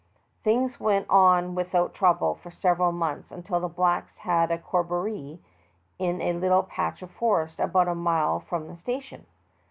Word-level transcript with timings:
Things 0.43 0.79
went 0.79 1.07
on 1.11 1.53
without 1.53 1.93
trouble 1.93 2.33
for 2.33 2.49
several 2.49 2.91
months, 2.91 3.29
until 3.31 3.59
the 3.59 3.67
blacks 3.67 4.17
had 4.17 4.49
a 4.49 4.57
corroboree 4.57 5.39
in 5.99 6.21
a 6.21 6.33
little 6.33 6.63
patch 6.63 7.03
of 7.03 7.11
forest, 7.11 7.59
about 7.59 7.87
a 7.87 7.93
mile 7.93 8.39
from 8.39 8.67
the 8.67 8.75
sta 8.77 8.99
tion. 8.99 9.27